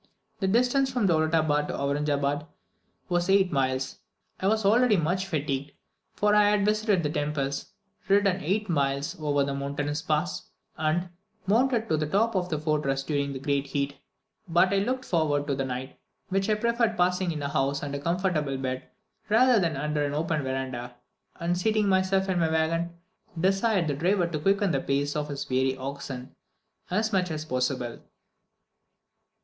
[0.39, 2.47] The distance from Dowlutabad to Auranjabad
[3.07, 3.99] was eight miles.
[4.39, 5.73] I was already much fatigued,
[6.15, 7.67] for I had visited the temples,
[8.07, 11.09] ridden eight miles over the mountain pass, and
[11.45, 13.99] mounted to the top of the fortress during the greatest heat;
[14.47, 17.93] but I looked forward to the night, which I preferred passing in a house and
[17.93, 18.89] a comfortable bed,
[19.29, 20.95] rather than under an open verandah;
[21.39, 22.97] and, seating myself in my waggon,
[23.39, 26.35] desired the driver to quicken the pace of his weary oxen
[26.89, 27.99] as much as possible.